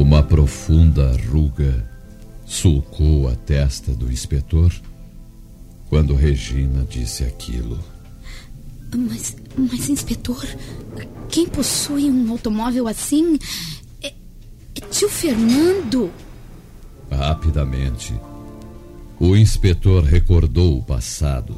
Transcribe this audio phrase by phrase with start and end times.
[0.00, 1.86] Uma profunda ruga
[2.46, 4.72] sulcou a testa do inspetor
[5.90, 7.78] quando Regina disse aquilo.
[8.96, 10.42] Mas, mas, inspetor,
[11.28, 13.38] quem possui um automóvel assim
[14.02, 14.14] é,
[14.74, 16.10] é tio Fernando.
[17.10, 18.18] Rapidamente,
[19.20, 21.54] o inspetor recordou o passado.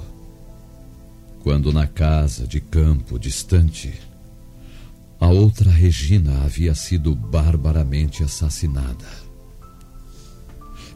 [1.44, 3.94] Quando na casa de campo distante,
[5.22, 9.06] a outra Regina havia sido barbaramente assassinada.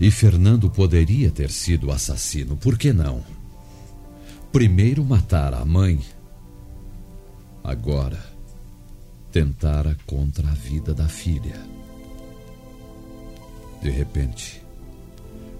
[0.00, 3.24] E Fernando poderia ter sido assassino, por que não?
[4.50, 6.00] Primeiro matara a mãe,
[7.62, 8.18] agora
[9.30, 11.62] tentara contra a vida da filha.
[13.80, 14.60] De repente,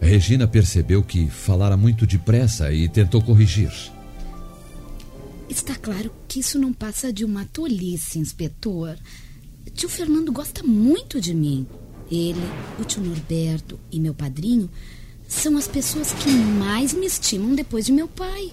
[0.00, 3.70] Regina percebeu que falara muito depressa e tentou corrigir.
[5.48, 8.96] Está claro que isso não passa de uma tolice, inspetor.
[9.74, 11.66] Tio Fernando gosta muito de mim.
[12.10, 12.40] Ele,
[12.78, 14.70] o tio Norberto e meu padrinho
[15.28, 18.52] são as pessoas que mais me estimam depois de meu pai.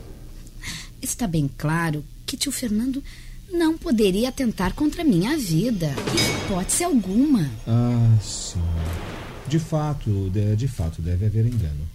[1.01, 3.03] Está bem claro que tio Fernando
[3.51, 7.49] não poderia atentar contra minha vida, em hipótese alguma.
[7.67, 8.59] Ah, sim.
[9.47, 11.87] De fato, de, de fato, deve haver engano.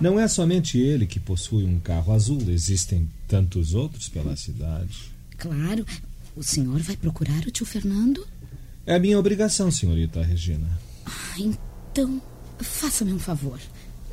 [0.00, 5.12] Não é somente ele que possui um carro azul, existem tantos outros pela cidade.
[5.38, 5.86] Claro.
[6.34, 8.26] O senhor vai procurar o tio Fernando?
[8.86, 10.66] É a minha obrigação, senhorita Regina.
[11.04, 12.20] Ah, então,
[12.58, 13.60] faça-me um favor.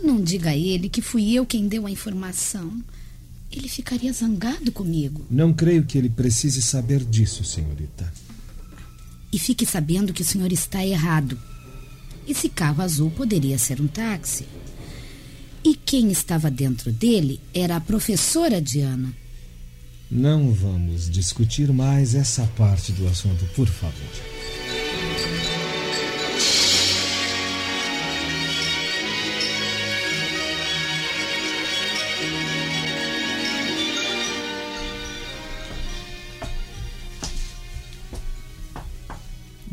[0.01, 2.83] Não diga a ele que fui eu quem deu a informação.
[3.51, 5.25] Ele ficaria zangado comigo.
[5.29, 8.11] Não creio que ele precise saber disso, senhorita.
[9.31, 11.39] E fique sabendo que o senhor está errado.
[12.27, 14.45] Esse carro azul poderia ser um táxi.
[15.63, 19.13] E quem estava dentro dele era a professora Diana.
[20.09, 23.93] Não vamos discutir mais essa parte do assunto, por favor.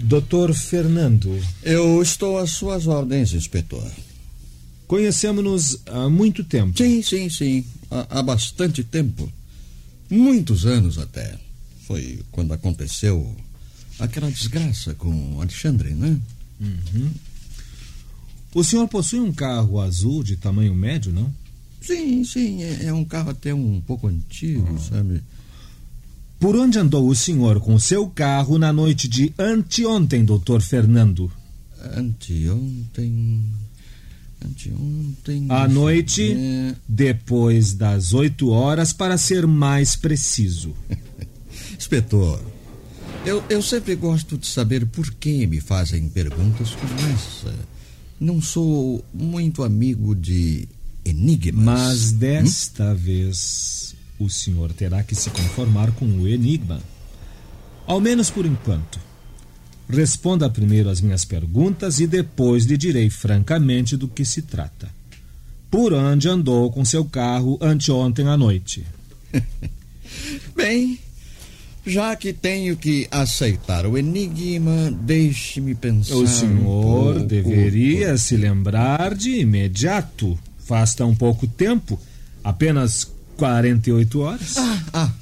[0.07, 1.37] Doutor Fernando.
[1.65, 3.91] Eu estou às suas ordens, inspetor.
[4.87, 6.77] Conhecemos-nos há muito tempo.
[6.77, 7.65] Sim, sim, sim.
[7.91, 9.31] Há, há, bastante tempo.
[10.09, 11.39] Muitos anos até.
[11.87, 13.35] Foi quando aconteceu
[13.99, 16.19] aquela desgraça com Alexandre, né?
[16.61, 17.11] Uhum.
[18.55, 21.33] O senhor possui um carro azul de tamanho médio, não?
[21.81, 22.63] Sim, sim.
[22.63, 24.79] É, é um carro até um pouco antigo, uhum.
[24.79, 25.23] sabe?
[26.39, 31.31] Por onde andou o senhor com seu carro na noite de anteontem, doutor Fernando?
[31.95, 33.43] Anteontem.
[34.45, 35.47] Anteontem.
[35.49, 36.37] À noite,
[36.87, 40.75] depois das oito horas, para ser mais preciso.
[41.77, 42.41] Inspetor,
[43.25, 47.55] eu, eu sempre gosto de saber por que me fazem perguntas como essa.
[48.21, 50.69] Não sou muito amigo de
[51.05, 51.65] enigmas.
[51.65, 52.95] Mas desta hum?
[52.95, 56.81] vez o senhor terá que se conformar com o enigma.
[57.87, 58.99] Ao menos por enquanto.
[59.89, 64.89] Responda primeiro as minhas perguntas e depois lhe direi francamente do que se trata.
[65.71, 68.85] Por onde andou com seu carro anteontem à noite?
[70.57, 70.99] Bem,
[71.87, 76.17] já que tenho que aceitar o enigma, deixe-me pensar.
[76.17, 80.39] O senhor um deveria se lembrar de imediato.
[80.59, 81.99] Faz tão pouco tempo
[82.43, 84.57] apenas 48 horas.
[84.57, 85.13] Ah, ah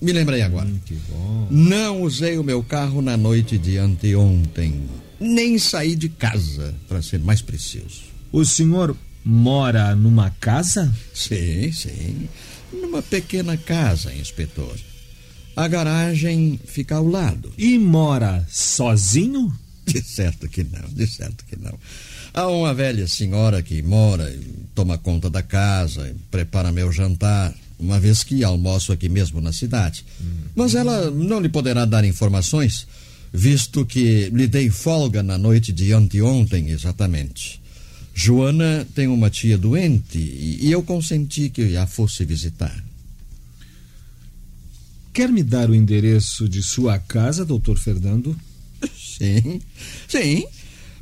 [0.00, 0.68] me lembrei agora.
[0.68, 1.46] Hum.
[1.50, 4.82] Não usei o meu carro na noite de anteontem.
[5.20, 8.02] Nem saí de casa, para ser mais preciso.
[8.30, 10.94] O senhor mora numa casa?
[11.12, 12.28] Sim, sim.
[12.72, 14.76] Numa pequena casa, inspetor.
[15.56, 17.52] A garagem fica ao lado.
[17.58, 19.52] E mora sozinho?
[19.84, 21.76] De certo que não, de certo que não.
[22.32, 24.38] Há uma velha senhora que mora e
[24.74, 27.54] toma conta da casa, e prepara meu jantar.
[27.78, 30.04] Uma vez que almoço aqui mesmo na cidade.
[30.54, 32.86] Mas ela não lhe poderá dar informações,
[33.32, 37.60] visto que lhe dei folga na noite de anteontem, exatamente.
[38.14, 42.84] Joana tem uma tia doente e eu consenti que a fosse visitar.
[45.12, 48.36] Quer me dar o endereço de sua casa, doutor Fernando?
[48.96, 49.60] Sim,
[50.08, 50.44] sim.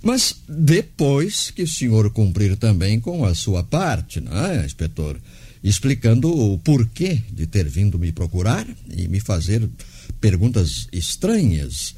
[0.02, 5.18] Mas depois que o senhor cumprir também com a sua parte, não é, inspetor?
[5.66, 9.68] Explicando o porquê de ter vindo me procurar e me fazer
[10.20, 11.96] perguntas estranhas.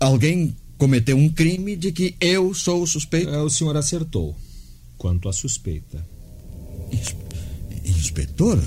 [0.00, 3.28] Alguém cometeu um crime de que eu sou o suspeito?
[3.28, 4.34] É, o senhor acertou.
[4.96, 6.02] Quanto à suspeita.
[7.84, 8.58] Inspetor,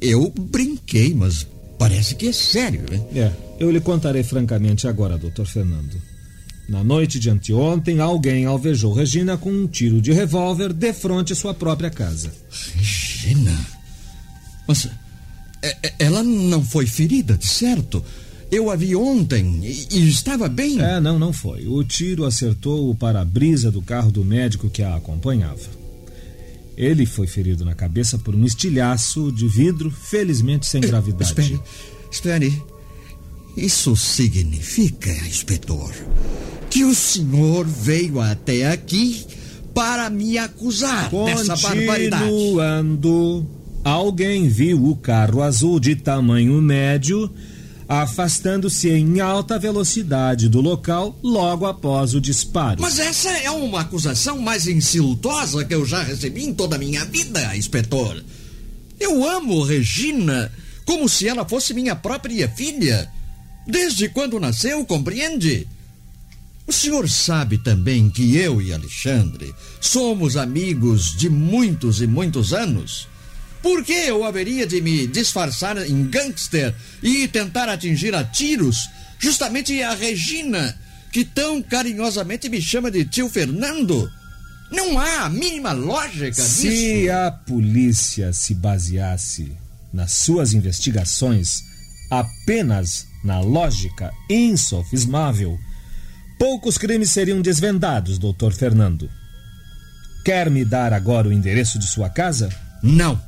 [0.00, 1.44] eu brinquei, mas
[1.76, 3.04] parece que é sério, né?
[3.16, 6.00] É, eu lhe contarei francamente agora, doutor Fernando.
[6.68, 11.36] Na noite de anteontem, alguém alvejou Regina com um tiro de revólver de frente à
[11.36, 12.30] sua própria casa.
[13.18, 13.66] Regina?
[14.66, 14.88] Mas
[15.60, 18.04] é, é, ela não foi ferida, de certo?
[18.50, 20.80] Eu a vi ontem e, e, estava bem.
[20.80, 21.66] É, não, não foi.
[21.66, 25.78] O tiro acertou o para-brisa do carro do médico que a acompanhava.
[26.76, 31.24] Ele foi ferido na cabeça por um estilhaço de vidro, felizmente sem gravidade.
[31.30, 31.60] Espere,
[32.10, 32.62] espere.
[33.56, 35.92] Isso significa, inspetor,
[36.70, 39.26] que o senhor veio até aqui
[39.78, 42.24] para me acusar dessa barbaridade.
[43.84, 47.32] Alguém viu o carro azul de tamanho médio
[47.88, 52.82] afastando-se em alta velocidade do local logo após o disparo.
[52.82, 57.04] Mas essa é uma acusação mais insultosa que eu já recebi em toda a minha
[57.04, 58.20] vida, inspetor.
[58.98, 60.50] Eu amo Regina
[60.84, 63.08] como se ela fosse minha própria filha.
[63.64, 65.68] Desde quando nasceu, compreende?
[66.68, 73.08] O senhor sabe também que eu e Alexandre somos amigos de muitos e muitos anos.
[73.62, 78.86] Por que eu haveria de me disfarçar em gangster e tentar atingir a tiros
[79.18, 80.78] justamente a Regina,
[81.10, 84.06] que tão carinhosamente me chama de tio Fernando?
[84.70, 86.82] Não há a mínima lógica se nisso.
[86.82, 89.56] Se a polícia se baseasse
[89.90, 91.62] nas suas investigações
[92.10, 95.58] apenas na lógica insofismável,
[96.38, 99.10] poucos crimes seriam desvendados, doutor Fernando.
[100.24, 102.48] Quer me dar agora o endereço de sua casa?
[102.82, 103.20] Não.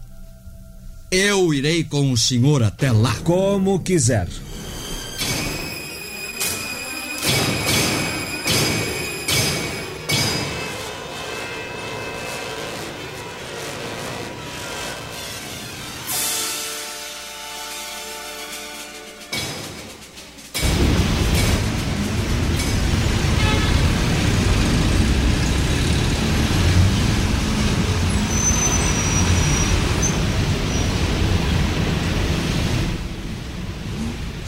[1.11, 3.15] Eu irei com o senhor até lá.
[3.25, 4.29] Como quiser.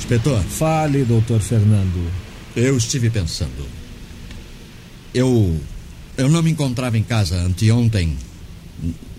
[0.03, 0.43] Inspetor.
[0.43, 2.11] Fale, doutor Fernando.
[2.57, 3.65] Eu estive pensando.
[5.15, 5.61] Eu.
[6.17, 8.19] Eu não me encontrava em casa anteontem,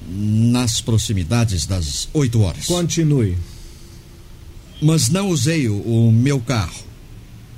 [0.06, 2.66] nas proximidades das oito horas.
[2.66, 3.38] Continue.
[4.82, 6.84] Mas não usei o, o, meu carro.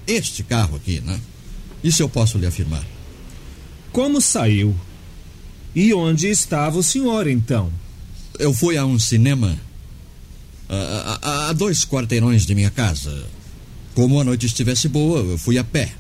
[0.05, 1.19] Este carro aqui, né?
[1.83, 2.85] Isso eu posso lhe afirmar.
[3.91, 4.75] Como saiu?
[5.73, 7.73] E onde estava o senhor, então?
[8.37, 9.59] Eu fui a um cinema
[10.69, 13.25] a, a, a dois quarteirões de minha casa.
[13.93, 15.93] Como a noite estivesse boa, eu fui a pé.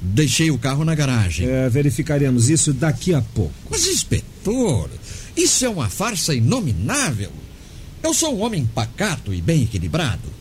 [0.00, 1.48] Deixei o carro na garagem.
[1.48, 3.54] É, verificaremos isso daqui a pouco.
[3.70, 4.90] Mas, inspetor,
[5.36, 7.32] isso é uma farsa inominável.
[8.02, 10.32] Eu sou um homem pacato e bem equilibrado.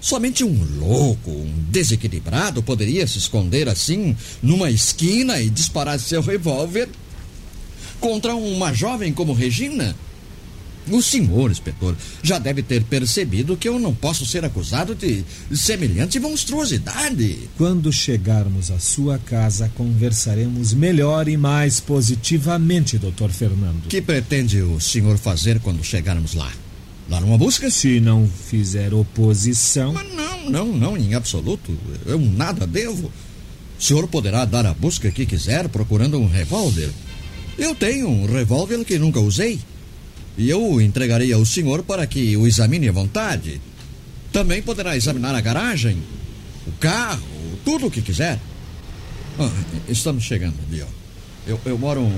[0.00, 6.88] Somente um louco, um desequilibrado poderia se esconder assim numa esquina e disparar seu revólver
[8.00, 9.96] contra uma jovem como Regina.
[10.90, 15.24] O senhor, inspetor, já deve ter percebido que eu não posso ser acusado de
[15.54, 17.48] semelhante monstruosidade.
[17.56, 23.86] Quando chegarmos à sua casa, conversaremos melhor e mais positivamente, doutor Fernando.
[23.86, 26.52] O que pretende o senhor fazer quando chegarmos lá?
[27.08, 27.70] Dar uma busca?
[27.70, 29.92] Se não fizer oposição.
[29.92, 31.76] Mas não, não, não, em absoluto.
[32.06, 33.10] Eu nada devo.
[33.78, 36.90] O senhor poderá dar a busca que quiser procurando um revólver.
[37.58, 39.58] Eu tenho um revólver que nunca usei.
[40.36, 43.60] E eu o entregarei ao senhor para que o examine à vontade.
[44.32, 46.02] Também poderá examinar a garagem,
[46.66, 47.22] o carro,
[47.64, 48.40] tudo o que quiser.
[49.38, 49.50] Ah,
[49.88, 50.86] estamos chegando ali, ó.
[51.46, 52.10] Eu, eu moro.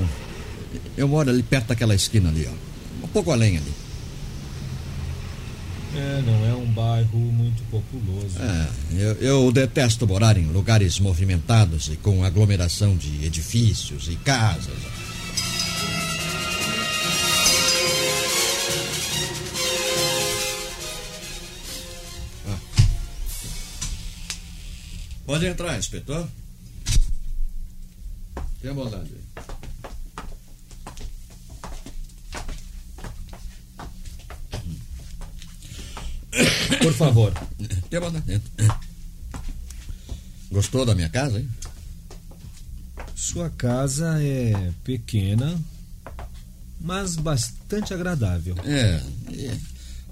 [0.96, 3.04] Eu moro ali perto daquela esquina ali, ó.
[3.04, 3.73] Um pouco além ali.
[5.94, 8.38] É, não é um bairro muito populoso.
[8.38, 14.75] É, eu, eu detesto morar em lugares movimentados e com aglomeração de edifícios e casas.
[25.26, 26.28] Pode entrar, inspetor.
[28.61, 29.11] Tenha bondade.
[36.80, 37.33] Por favor.
[37.90, 38.33] Tenha bondade.
[38.33, 38.80] Entra.
[40.50, 41.49] Gostou da minha casa, hein?
[43.16, 45.61] Sua casa é pequena,
[46.80, 48.54] mas bastante agradável.
[48.64, 49.02] É,
[49.35, 49.59] é.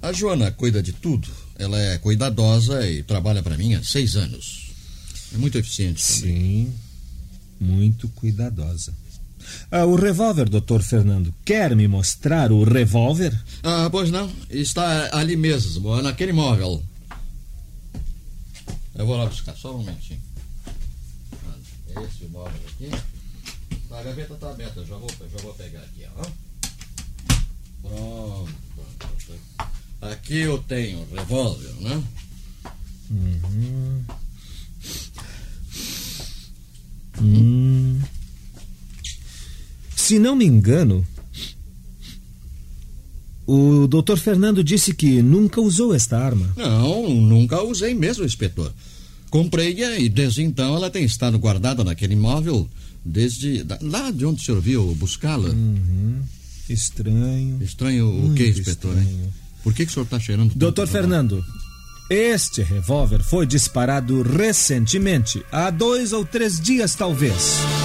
[0.01, 1.29] A Joana cuida de tudo.
[1.57, 4.74] Ela é cuidadosa e trabalha para mim há seis anos.
[5.35, 6.33] É muito eficiente também.
[6.33, 6.73] Sim,
[7.59, 8.93] muito cuidadosa.
[9.69, 11.33] Ah, o revólver, doutor Fernando.
[11.43, 13.37] Quer me mostrar o revólver?
[13.61, 14.31] Ah, pois não.
[14.49, 16.81] Está ali mesmo, naquele móvel.
[18.95, 20.21] Eu vou lá buscar, só um momentinho.
[21.89, 22.89] Esse móvel aqui.
[23.91, 26.25] A gaveta está aberta, já vou, já vou pegar aqui, ó.
[27.81, 29.39] Pronto, pronto.
[30.01, 32.03] Aqui eu tenho o revólver, né?
[33.11, 34.03] Uhum.
[37.21, 37.99] Hum.
[39.95, 41.05] Se não me engano,
[43.47, 46.51] o doutor Fernando disse que nunca usou esta arma.
[46.55, 48.71] Não, nunca usei mesmo, inspetor.
[49.29, 52.69] Comprei-a e desde então ela tem estado guardada naquele imóvel
[53.03, 55.49] desde lá de onde o senhor viu buscá-la.
[55.49, 56.21] Uhum.
[56.67, 57.61] Estranho.
[57.61, 58.97] Estranho o que, inspetor?
[58.97, 59.33] hein?
[59.63, 60.87] Por que, que o senhor está cheirando Doutor?
[60.87, 61.43] Fernando,
[62.09, 67.84] este revólver foi disparado recentemente, há dois ou três dias talvez.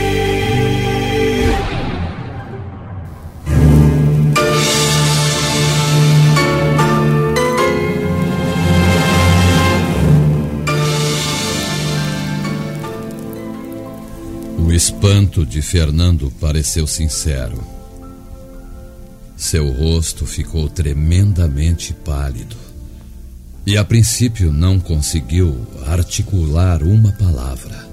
[14.71, 17.61] O espanto de Fernando pareceu sincero.
[19.35, 22.55] Seu rosto ficou tremendamente pálido.
[23.65, 27.85] E a princípio não conseguiu articular uma palavra.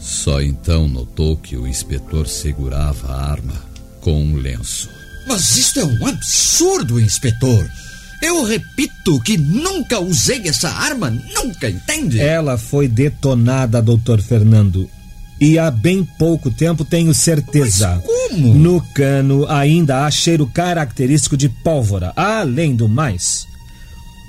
[0.00, 3.62] Só então notou que o inspetor segurava a arma
[4.00, 4.88] com um lenço.
[5.28, 7.70] Mas isto é um absurdo, inspetor.
[8.22, 12.18] Eu repito que nunca usei essa arma, nunca, entende?
[12.18, 14.88] Ela foi detonada, doutor Fernando.
[15.42, 17.96] E há bem pouco tempo tenho certeza.
[17.96, 18.54] Mas como?
[18.54, 22.12] No cano ainda há cheiro característico de pólvora.
[22.14, 23.44] Além do mais,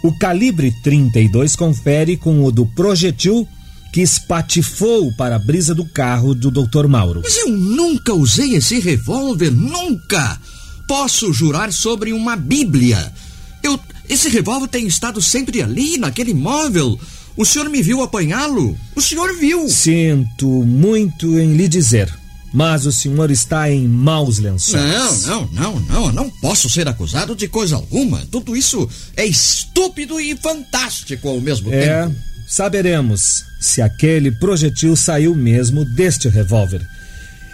[0.03, 3.48] o calibre 32 confere com o do projetil
[3.93, 6.88] que espatifou o para-brisa do carro do Dr.
[6.88, 7.22] Mauro.
[7.24, 10.41] Mas eu nunca usei esse revólver, nunca!
[10.88, 13.13] Posso jurar sobre uma Bíblia.
[13.62, 13.79] Eu,
[14.10, 17.00] esse revólver tem estado sempre ali, naquele móvel.
[17.35, 18.77] O senhor me viu apanhá-lo?
[18.95, 19.67] O senhor viu?
[19.67, 22.13] Sinto muito em lhe dizer,
[22.53, 25.25] mas o senhor está em maus lençóis.
[25.25, 26.11] Não, não, não, não.
[26.11, 28.21] Não posso ser acusado de coisa alguma.
[28.29, 28.87] Tudo isso
[29.17, 32.15] é estúpido e fantástico ao mesmo É, tempo.
[32.47, 36.85] saberemos se aquele projetil saiu mesmo deste revólver.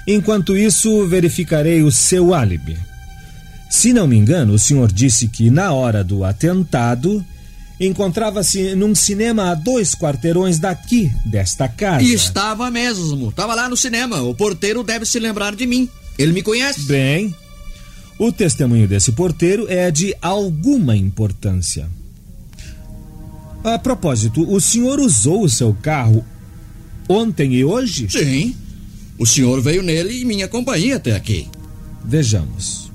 [0.05, 2.77] Enquanto isso, verificarei o seu álibi.
[3.69, 7.24] Se não me engano, o senhor disse que na hora do atentado
[7.79, 12.03] encontrava-se num cinema a dois quarteirões daqui, desta casa.
[12.03, 13.29] E estava mesmo.
[13.29, 14.21] Estava lá no cinema.
[14.21, 15.89] O porteiro deve se lembrar de mim.
[16.17, 16.82] Ele me conhece?
[16.82, 17.34] Bem,
[18.17, 21.89] o testemunho desse porteiro é de alguma importância.
[23.63, 26.25] A propósito, o senhor usou o seu carro
[27.08, 28.10] ontem e hoje?
[28.10, 28.56] Sim.
[29.17, 31.47] O senhor veio nele e minha companhia até aqui.
[32.04, 32.89] Vejamos.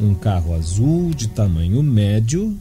[0.00, 2.58] Um carro azul de tamanho médio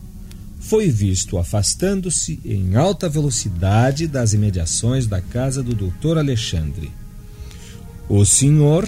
[0.68, 6.18] foi visto afastando-se em alta velocidade das imediações da casa do Dr.
[6.18, 6.92] Alexandre.
[8.10, 8.86] O senhor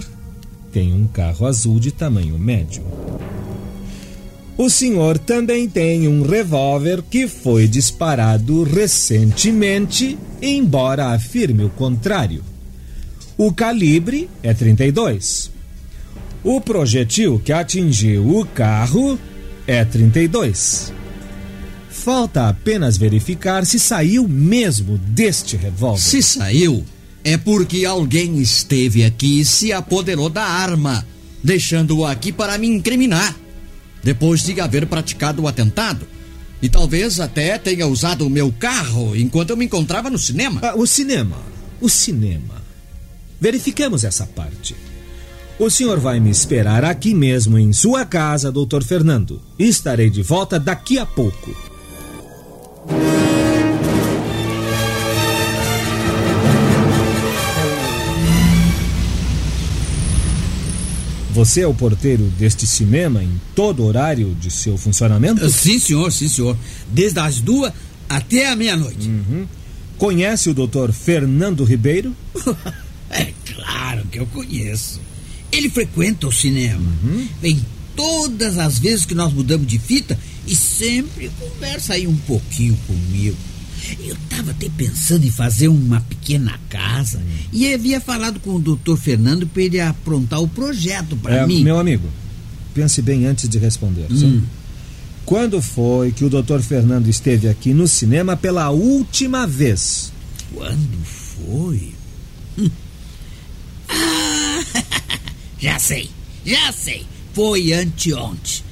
[0.74, 2.84] tem um carro azul de tamanho médio.
[4.58, 12.44] O senhor também tem um revólver que foi disparado recentemente, embora afirme o contrário.
[13.38, 15.50] O calibre é 32.
[16.44, 19.18] O projetil que atingiu o carro
[19.66, 21.00] é 32.
[22.04, 26.00] Falta apenas verificar se saiu mesmo deste revólver.
[26.00, 26.86] Se saiu,
[27.26, 31.06] é porque alguém esteve aqui e se apoderou da arma,
[31.44, 33.36] deixando-o aqui para me incriminar,
[34.02, 36.08] depois de haver praticado o atentado.
[36.62, 40.62] E talvez até tenha usado o meu carro enquanto eu me encontrava no cinema.
[40.64, 41.38] Ah, o cinema.
[41.82, 42.64] O cinema.
[43.42, 44.74] Verifiquemos essa parte.
[45.60, 49.42] O senhor vai me esperar aqui mesmo em sua casa, doutor Fernando.
[49.60, 51.69] Estarei de volta daqui a pouco.
[61.40, 65.50] Você é o porteiro deste cinema em todo horário de seu funcionamento?
[65.50, 66.58] Sim, senhor, sim, senhor.
[66.92, 67.72] Desde as duas
[68.10, 69.08] até a meia-noite.
[69.08, 69.48] Uhum.
[69.98, 72.14] Conhece o doutor Fernando Ribeiro?
[73.10, 75.00] é claro que eu conheço.
[75.50, 76.92] Ele frequenta o cinema.
[77.04, 77.26] Uhum.
[77.42, 82.78] Vem todas as vezes que nós mudamos de fita e sempre conversa aí um pouquinho
[82.86, 83.38] comigo.
[84.00, 87.38] Eu estava até pensando em fazer uma pequena casa hum.
[87.52, 91.64] e havia falado com o doutor Fernando para ele aprontar o projeto para é, mim.
[91.64, 92.08] Meu amigo,
[92.74, 94.08] pense bem antes de responder.
[94.12, 94.44] Hum.
[95.26, 100.12] Quando foi que o doutor Fernando esteve aqui no cinema pela última vez?
[100.54, 101.94] Quando foi?
[102.58, 102.70] Hum.
[103.88, 104.64] Ah,
[105.60, 106.10] já sei,
[106.46, 107.06] já sei.
[107.34, 108.69] Foi anteontem.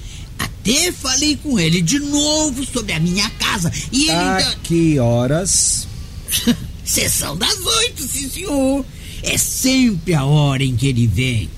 [0.67, 3.71] Até falei com ele de novo sobre a minha casa.
[3.91, 4.12] E ele.
[4.12, 5.88] A que horas?
[6.84, 8.86] Sessão das oito, sim, senhor.
[9.23, 11.49] É sempre a hora em que ele vem.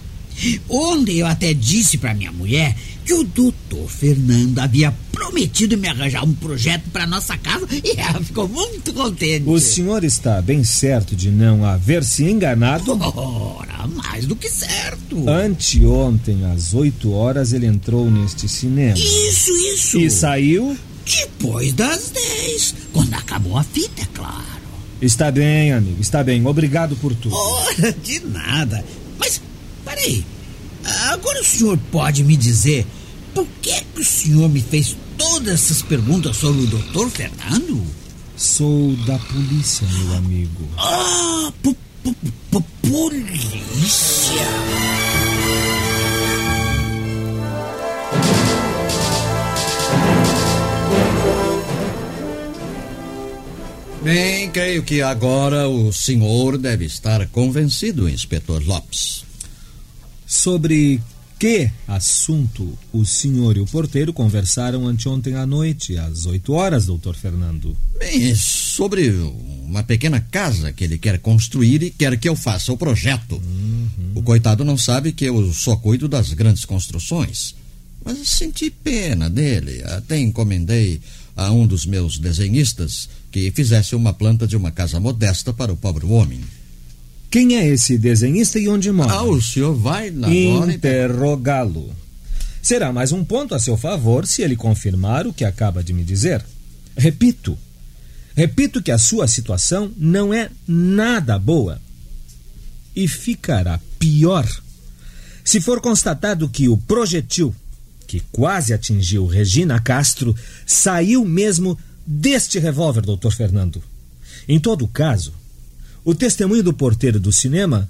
[0.70, 2.76] Ontem eu até disse para minha mulher
[3.10, 8.24] que o doutor Fernando havia prometido me arranjar um projeto para nossa casa e ela
[8.24, 9.50] ficou muito contente.
[9.50, 12.96] O senhor está bem certo de não haver se enganado?
[13.02, 15.28] Ora, mais do que certo.
[15.28, 18.96] Anteontem, às 8 horas, ele entrou neste cinema.
[18.96, 20.00] Isso, isso.
[20.00, 20.78] E saiu?
[21.04, 24.46] Depois das 10, quando acabou a fita, é claro.
[25.02, 26.46] Está bem, amigo, está bem.
[26.46, 27.34] Obrigado por tudo.
[27.34, 28.86] Ora, de nada.
[29.18, 29.42] Mas,
[29.84, 30.24] peraí.
[31.10, 32.86] Agora o senhor pode me dizer
[33.34, 37.86] por que, que o senhor me fez todas essas perguntas sobre o doutor Fernando?
[38.36, 40.70] Sou da polícia, meu amigo.
[40.78, 42.16] Ah, po, po,
[42.52, 44.48] po, polícia.
[54.02, 59.26] Bem, creio que agora o senhor deve estar convencido, inspetor Lopes.
[60.26, 61.02] Sobre
[61.40, 67.16] que assunto o senhor e o porteiro conversaram anteontem à noite, às 8 horas, doutor
[67.16, 67.76] Fernando?
[67.98, 69.10] Bem, sobre
[69.64, 73.36] uma pequena casa que ele quer construir e quer que eu faça o projeto.
[73.36, 74.12] Uhum.
[74.16, 77.56] O coitado não sabe que eu só cuido das grandes construções.
[78.04, 79.82] Mas senti pena dele.
[79.86, 81.00] Até encomendei
[81.38, 85.78] a um dos meus desenhistas que fizesse uma planta de uma casa modesta para o
[85.78, 86.42] pobre homem.
[87.30, 89.14] Quem é esse desenhista e onde mora?
[89.14, 91.96] Ah, o senhor vai agora interrogá-lo.
[92.62, 96.04] Será mais um ponto a seu favor se ele confirmar o que acaba de me
[96.04, 96.44] dizer.
[96.98, 97.58] Repito,
[98.36, 101.80] repito que a sua situação não é nada boa.
[102.96, 104.48] E ficará pior
[105.50, 107.56] se for constatado que o projetil
[108.06, 113.82] que quase atingiu Regina Castro saiu mesmo deste revólver, doutor Fernando.
[114.48, 115.34] Em todo caso,
[116.04, 117.90] o testemunho do porteiro do cinema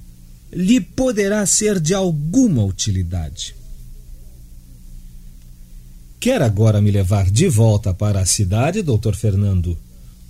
[0.52, 3.56] lhe poderá ser de alguma utilidade.
[6.20, 9.78] Quer agora me levar de volta para a cidade, doutor Fernando?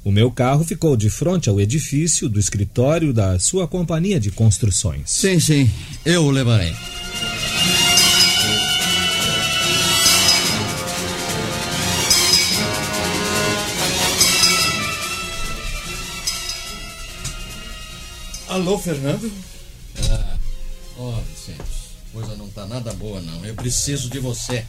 [0.03, 5.09] O meu carro ficou de frente ao edifício do escritório da sua companhia de construções.
[5.09, 5.69] Sim, sim,
[6.05, 6.73] eu o levarei.
[18.59, 19.31] Alô, Fernando?
[20.09, 20.37] Ah,
[20.97, 21.63] ó, oh, Vicente,
[22.11, 23.45] coisa não tá nada boa, não.
[23.45, 24.65] Eu preciso de você.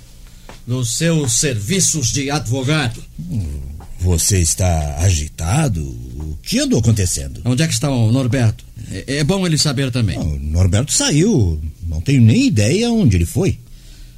[0.64, 3.02] Nos seus serviços de advogado.
[3.98, 5.82] Você está agitado?
[5.84, 7.40] O que andou acontecendo?
[7.44, 8.64] Onde é que está o Norberto?
[8.92, 10.16] É, é bom ele saber também.
[10.16, 11.60] Não, o Norberto saiu.
[11.82, 13.58] Não tenho nem ideia onde ele foi.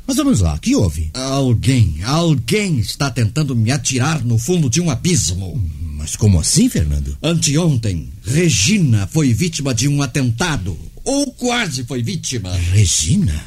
[0.07, 1.11] Mas vamos lá, o que houve?
[1.15, 5.59] Alguém, alguém está tentando me atirar no fundo de um abismo.
[6.03, 7.17] Mas como assim, Fernando?
[7.23, 10.77] Anteontem, Regina foi vítima de um atentado.
[11.05, 12.53] Ou quase foi vítima.
[12.73, 13.41] Regina?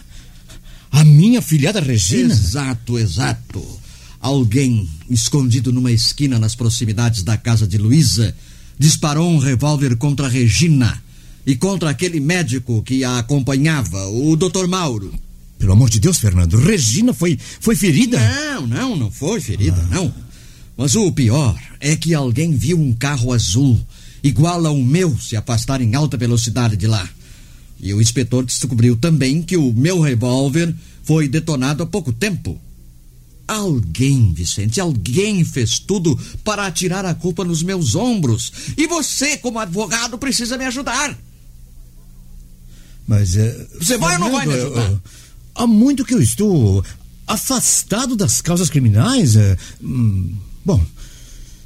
[0.90, 2.34] A minha filhada Regina?
[2.34, 3.62] Exato, exato.
[4.22, 8.34] Alguém, escondido numa esquina nas proximidades da casa de Luísa,
[8.80, 11.04] disparou um revólver contra Regina
[11.46, 14.66] e contra aquele médico que a acompanhava, o Dr.
[14.66, 15.14] Mauro.
[15.60, 18.18] Pelo amor de Deus, Fernando, Regina foi, foi ferida?
[18.18, 19.96] Não, não, não foi ferida, ah.
[19.96, 20.25] não.
[20.78, 23.80] Mas o pior é que alguém viu um carro azul,
[24.24, 27.08] igual ao meu, se afastar em alta velocidade de lá.
[27.80, 32.60] E o inspetor descobriu também que o meu revólver foi detonado há pouco tempo.
[33.48, 38.52] Alguém, Vicente, alguém fez tudo para atirar a culpa nos meus ombros.
[38.76, 41.16] E você, como advogado, precisa me ajudar.
[43.08, 43.36] Mas.
[43.36, 44.92] Uh, você vai ou não vai me ajudar?
[44.92, 45.02] Uh,
[45.54, 46.84] há muito que eu estou
[47.28, 49.36] afastado das causas criminais.
[49.36, 50.84] Uh, hum, Bom,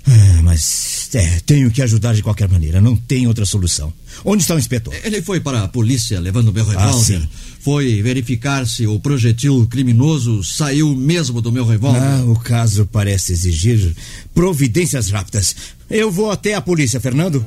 [0.07, 3.93] é, mas é, tenho que ajudar de qualquer maneira, não tem outra solução.
[4.25, 4.93] Onde está o inspetor?
[5.03, 7.21] Ele foi para a polícia levando meu revólver.
[7.23, 7.27] Ah,
[7.59, 12.01] foi verificar se o projetil criminoso saiu mesmo do meu revólver.
[12.01, 13.95] Ah, o caso parece exigir
[14.33, 15.55] providências rápidas.
[15.89, 17.45] Eu vou até a polícia, Fernando.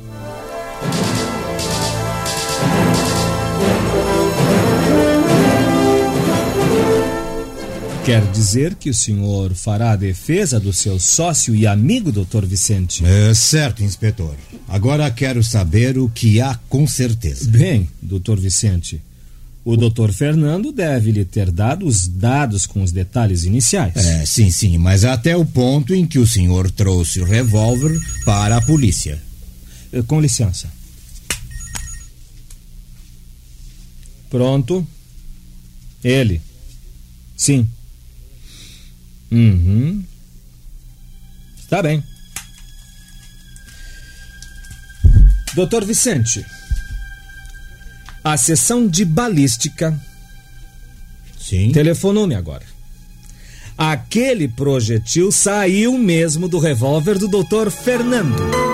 [8.05, 13.01] Quer dizer que o senhor fará a defesa do seu sócio e amigo, doutor Vicente?
[13.05, 14.35] É certo, inspetor.
[14.67, 17.49] Agora quero saber o que há com certeza.
[17.49, 19.01] Bem, doutor Vicente,
[19.63, 23.95] o doutor Fernando deve lhe ter dado os dados com os detalhes iniciais.
[23.95, 28.57] É, sim, sim, mas até o ponto em que o senhor trouxe o revólver para
[28.57, 29.17] a polícia.
[29.93, 30.69] Eh, com licença.
[34.29, 34.85] Pronto.
[36.03, 36.41] Ele.
[37.37, 37.65] Sim.
[39.33, 40.03] Uhum.
[41.57, 42.03] Está bem.
[45.55, 46.45] Doutor Vicente,
[48.23, 49.99] a sessão de balística.
[51.39, 51.71] Sim.
[51.71, 52.65] Telefonou-me agora.
[53.77, 58.72] Aquele projetil saiu mesmo do revólver do doutor Fernando.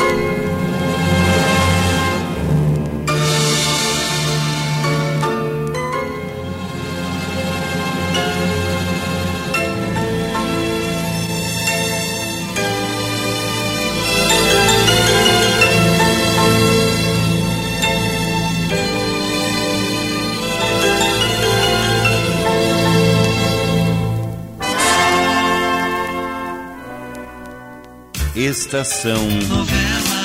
[28.59, 30.18] Estação Novela.